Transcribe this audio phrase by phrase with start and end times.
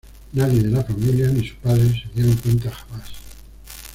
[0.33, 3.11] Nadie de la familia, ni su padre, se dieron cuenta jamás.